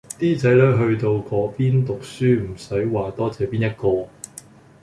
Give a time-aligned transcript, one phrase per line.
[0.17, 0.59] 啲仔女
[0.95, 4.09] 去到嗰邊讀書唔使話多謝邊一個